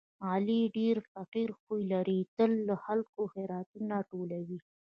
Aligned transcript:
علي 0.29 0.61
ډېر 0.77 0.95
فقیر 1.11 1.49
خوی 1.59 1.81
لري، 1.93 2.19
تل 2.37 2.51
له 2.67 2.75
خلکو 2.85 3.21
خیراتونه 3.33 3.95
ټولوي. 4.09 4.59